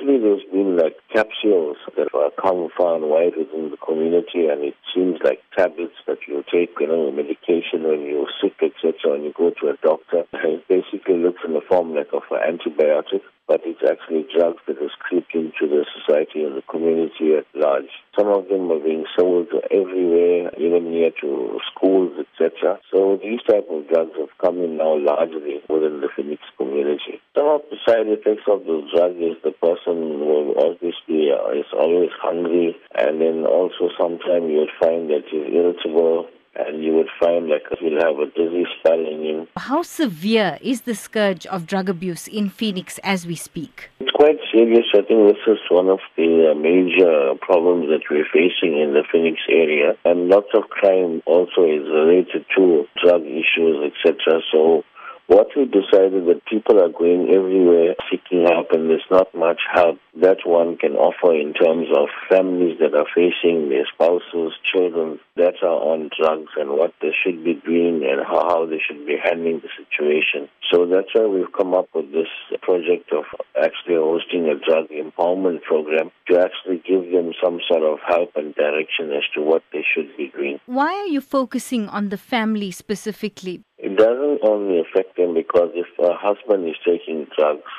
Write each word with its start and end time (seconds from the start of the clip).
lately 0.00 0.18
there's 0.18 0.44
been 0.52 0.76
like 0.76 0.96
capsules 1.12 1.76
that 1.96 2.08
are 2.14 2.30
come 2.40 2.68
far 2.76 2.96
and 2.96 3.08
wide 3.08 3.36
within 3.36 3.70
the 3.70 3.76
community, 3.76 4.46
and 4.46 4.62
it 4.64 4.74
seems 4.94 5.18
like 5.24 5.40
tablets 5.56 5.96
that 6.06 6.18
you 6.26 6.44
take, 6.52 6.70
you 6.80 6.86
know, 6.86 7.10
medication 7.10 7.84
when 7.84 8.02
you're 8.02 8.30
sick, 8.40 8.56
etc., 8.62 8.94
when 9.12 9.24
you 9.24 9.32
go 9.36 9.50
to 9.60 9.68
a 9.68 9.76
doctor. 9.82 10.24
It 10.50 10.66
basically 10.68 11.18
looks 11.18 11.42
in 11.44 11.54
the 11.54 11.60
form 11.68 11.94
like 11.94 12.12
of 12.12 12.22
an 12.30 12.58
antibiotic, 12.58 13.22
but 13.46 13.60
it's 13.64 13.82
actually 13.86 14.26
drugs 14.34 14.58
that 14.66 14.78
has 14.78 14.90
creeped 14.98 15.34
into 15.34 15.68
the 15.68 15.84
society 15.94 16.42
and 16.44 16.56
the 16.56 16.62
community 16.62 17.36
at 17.36 17.46
large. 17.54 17.90
Some 18.18 18.28
of 18.28 18.48
them 18.48 18.70
are 18.72 18.80
being 18.80 19.04
sold 19.16 19.48
everywhere, 19.70 20.50
even 20.58 20.90
near 20.90 21.10
to 21.20 21.60
schools, 21.70 22.12
etc. 22.18 22.80
So 22.92 23.18
these 23.22 23.42
type 23.48 23.66
of 23.70 23.88
drugs 23.88 24.12
have 24.18 24.34
come 24.40 24.58
in 24.58 24.76
now 24.78 24.96
largely 24.96 25.62
within 25.68 26.00
the 26.00 26.08
Phoenix 26.16 26.42
community. 26.56 27.19
Some 27.90 28.00
of 28.00 28.06
the 28.06 28.14
side 28.14 28.34
effects 28.36 28.46
of 28.48 28.64
the 28.64 28.82
drug 28.94 29.16
is 29.16 29.36
the 29.42 29.50
person 29.50 30.20
will 30.20 30.54
obviously 30.58 31.30
uh, 31.32 31.50
is 31.58 31.66
always 31.72 32.10
hungry, 32.20 32.76
and 32.94 33.20
then 33.20 33.44
also 33.46 33.90
sometimes 33.98 34.50
you 34.50 34.58
would 34.58 34.76
find 34.80 35.10
that 35.10 35.22
he's 35.30 35.52
irritable 35.52 36.28
and 36.56 36.82
you 36.82 36.94
would 36.94 37.08
find 37.18 37.48
like 37.48 37.62
he'll 37.78 38.00
have 38.00 38.18
a 38.18 38.26
dizzy 38.26 38.64
spell 38.78 38.98
in 38.98 39.24
him. 39.24 39.48
How 39.56 39.82
severe 39.82 40.58
is 40.60 40.82
the 40.82 40.94
scourge 40.94 41.46
of 41.46 41.66
drug 41.66 41.88
abuse 41.88 42.26
in 42.26 42.48
Phoenix 42.50 42.98
as 43.02 43.26
we 43.26 43.36
speak? 43.36 43.90
It's 44.00 44.10
quite 44.10 44.38
serious. 44.52 44.84
I 44.92 45.02
think 45.02 45.28
this 45.28 45.42
is 45.46 45.58
one 45.70 45.88
of 45.88 46.00
the 46.16 46.50
uh, 46.50 46.54
major 46.54 47.34
problems 47.40 47.88
that 47.90 48.02
we're 48.10 48.26
facing 48.32 48.78
in 48.78 48.94
the 48.94 49.04
Phoenix 49.10 49.38
area, 49.48 49.96
and 50.04 50.28
lots 50.28 50.48
of 50.54 50.68
crime 50.68 51.22
also 51.24 51.64
is 51.64 51.86
related 51.86 52.44
to 52.56 52.86
drug 53.02 53.22
issues, 53.22 53.92
etc. 53.92 54.40
So 54.52 54.84
we 55.60 55.66
decided 55.66 56.24
that 56.24 56.44
people 56.46 56.80
are 56.80 56.88
going 56.88 57.28
everywhere 57.28 57.94
seeking 58.10 58.46
help 58.46 58.72
and 58.72 58.88
there's 58.88 59.04
not 59.10 59.28
much 59.34 59.60
help 59.70 59.98
that 60.16 60.38
one 60.44 60.76
can 60.76 60.92
offer 60.92 61.34
in 61.34 61.52
terms 61.52 61.86
of 61.94 62.08
families 62.28 62.78
that 62.80 62.94
are 62.94 63.06
facing 63.14 63.68
their 63.68 63.84
spouses, 63.92 64.52
children 64.64 65.20
that 65.36 65.54
are 65.62 65.80
on 65.92 66.10
drugs 66.18 66.50
and 66.56 66.70
what 66.70 66.92
they 67.00 67.12
should 67.22 67.44
be 67.44 67.54
doing 67.54 68.02
and 68.08 68.24
how 68.26 68.66
they 68.66 68.80
should 68.80 69.06
be 69.06 69.16
handling 69.22 69.60
the 69.60 69.68
situation. 69.76 70.48
So 70.72 70.86
that's 70.86 71.12
why 71.14 71.26
we've 71.26 71.52
come 71.52 71.74
up 71.74 71.88
with 71.94 72.10
this 72.12 72.28
project 72.62 73.12
of 73.12 73.24
actually 73.56 73.96
hosting 73.96 74.48
a 74.48 74.56
drug 74.56 74.88
empowerment 74.88 75.62
program 75.62 76.10
to 76.28 76.40
actually 76.40 76.82
give 76.86 77.12
them 77.12 77.32
some 77.42 77.60
sort 77.68 77.82
of 77.82 77.98
help 78.06 78.30
and 78.34 78.54
direction 78.54 79.12
as 79.12 79.24
to 79.34 79.42
what 79.42 79.62
they 79.72 79.84
should 79.94 80.16
be 80.16 80.32
doing. 80.34 80.58
Why 80.66 80.94
are 80.94 81.06
you 81.06 81.20
focusing 81.20 81.88
on 81.88 82.08
the 82.08 82.18
family 82.18 82.70
specifically? 82.70 83.62
It 83.82 83.96
doesn't 83.96 84.40
only 84.44 84.80
affect 84.80 85.16
them 85.16 85.32
because 85.32 85.70
if 85.74 85.86
a 85.98 86.12
husband 86.12 86.68
is 86.68 86.76
taking 86.84 87.26
drugs, 87.34 87.72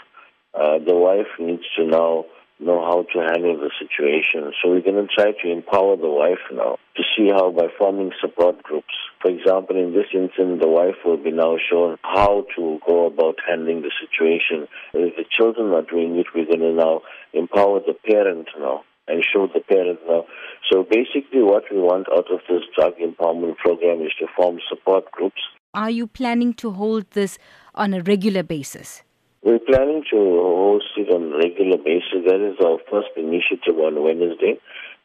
uh, 0.54 0.80
the 0.80 0.96
wife 0.96 1.30
needs 1.38 1.62
to 1.78 1.86
now 1.86 2.26
know 2.60 2.82
how 2.82 3.06
to 3.14 3.20
handle 3.22 3.58
the 3.58 3.70
situation. 3.78 4.52
So 4.58 4.70
we're 4.70 4.82
going 4.82 4.98
to 4.98 5.14
try 5.14 5.32
to 5.32 5.52
empower 5.52 5.98
the 5.98 6.10
wife 6.10 6.42
now 6.52 6.78
to 6.98 7.04
see 7.16 7.30
how 7.30 7.52
by 7.52 7.68
forming 7.78 8.12
support 8.20 8.64
groups. 8.64 8.94
For 9.22 9.30
example, 9.30 9.78
in 9.78 9.94
this 9.94 10.10
instance, 10.12 10.60
the 10.60 10.68
wife 10.68 10.98
will 11.06 11.22
be 11.22 11.30
now 11.30 11.58
shown 11.70 11.98
how 12.02 12.46
to 12.56 12.80
go 12.86 13.06
about 13.06 13.38
handling 13.48 13.84
the 13.84 13.92
situation. 14.02 14.68
If 14.94 15.16
the 15.18 15.26
children 15.30 15.72
are 15.74 15.86
doing 15.86 16.18
it, 16.18 16.34
we're 16.34 16.46
going 16.50 16.66
to 16.66 16.74
now 16.74 17.02
empower 17.32 17.80
the 17.80 17.94
parent 17.94 18.48
now 18.58 18.84
and 19.08 19.24
show 19.24 19.46
the 19.54 19.62
parent 19.62 20.00
now. 20.08 20.26
So 20.72 20.82
basically 20.82 21.46
what 21.46 21.66
we 21.72 21.78
want 21.78 22.08
out 22.12 22.32
of 22.32 22.42
this 22.50 22.66
drug 22.76 22.94
empowerment 22.98 23.58
program 23.58 24.02
is 24.02 24.14
to 24.20 24.26
form 24.36 24.58
support 24.68 25.12
groups 25.12 25.42
are 25.74 25.90
you 25.90 26.08
planning 26.08 26.54
to 26.56 26.72
hold 26.72 27.10
this 27.12 27.38
on 27.76 27.94
a 27.94 28.02
regular 28.02 28.44
basis? 28.44 29.04
We're 29.44 29.60
planning 29.60 30.04
to 30.12 30.18
host 30.18 30.92
it 30.98 31.10
on 31.14 31.34
a 31.34 31.38
regular 31.38 31.78
basis. 31.78 32.28
That 32.28 32.42
is 32.42 32.58
our 32.64 32.78
first 32.90 33.10
initiative 33.18 33.80
on 33.80 34.04
Wednesday. 34.04 34.60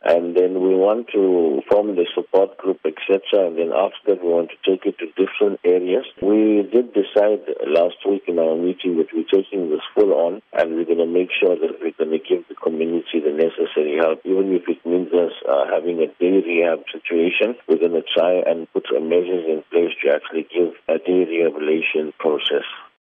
And 0.05 0.37
then 0.37 0.61
we 0.61 0.75
want 0.75 1.09
to 1.15 1.63
form 1.71 1.97
the 1.97 2.07
support 2.15 2.59
group, 2.59 2.81
etc. 2.85 3.49
And 3.49 3.59
then 3.59 3.73
after 3.73 4.15
that, 4.15 4.23
we 4.23 4.29
want 4.29 4.51
to 4.51 4.59
take 4.71 4.85
it 4.85 4.99
to 4.99 5.07
different 5.17 5.59
areas. 5.65 6.05
We 6.21 6.69
did 6.71 6.93
decide 6.93 7.43
last 7.67 7.97
week 8.07 8.25
in 8.29 8.39
our 8.39 8.57
meeting 8.57 8.99
that 8.99 9.09
we're 9.15 9.27
taking 9.33 9.71
this 9.71 9.81
full 9.95 10.13
on 10.13 10.43
and 10.53 10.77
we're 10.77 10.85
going 10.97 11.13
to 11.13 11.19
make 11.19 11.31
sure 11.33 11.57
that 11.57 11.81
we're 11.81 11.97
going 11.97 12.11
to 12.11 12.23
give 12.23 12.49
the 12.49 12.55
community 12.55 13.21
the 13.21 13.33
necessary 13.33 13.97
help, 13.97 14.21
even 14.25 14.53
if 14.53 14.69
it 14.69 14.85
means 14.85 15.13
us 15.13 15.33
uh, 15.49 15.67
having 15.73 16.01
a 16.01 16.09
day 16.19 16.43
rehab 16.43 16.85
situation. 16.93 17.57
We're 17.69 17.79
going 17.79 17.97
to 17.97 18.05
try 18.07 18.43
and 18.47 18.71
put 18.73 18.87
measures 18.93 19.45
in 19.47 19.63
place 19.71 19.93
to 20.03 20.15
actually 20.15 20.47
give 20.49 20.73
a 20.89 20.99
day 20.99 21.25
rehabilitation 21.25 22.13
process. 22.19 22.65